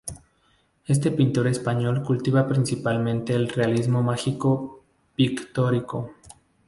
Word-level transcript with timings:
Este 0.87 1.11
pintor 1.11 1.45
español 1.45 2.01
cultiva 2.01 2.47
principalmente 2.47 3.35
el 3.35 3.49
realismo 3.49 4.01
mágico 4.01 4.83
pictórico. 5.15 6.15